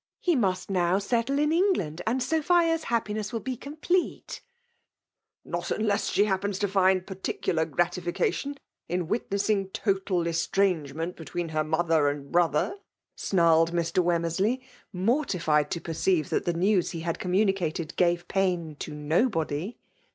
[0.19, 4.41] "He must now settle in England; and Sophia's happi^ ncss will be complete!"
[5.45, 8.57] r '* Not unless she happen to find particular gratification
[8.89, 12.77] in witnessing total estrangement between her mother and brother,"
[13.15, 14.03] snarled Mr.
[14.03, 14.61] Wemmersley,
[14.91, 19.77] mortified to perceive that the news he had communicated gave pain to nobody.